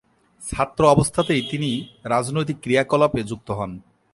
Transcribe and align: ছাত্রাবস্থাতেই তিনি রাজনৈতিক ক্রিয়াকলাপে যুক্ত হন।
ছাত্রাবস্থাতেই 0.41 1.41
তিনি 1.51 1.69
রাজনৈতিক 2.05 2.57
ক্রিয়াকলাপে 2.61 3.21
যুক্ত 3.23 3.47
হন। 3.51 3.71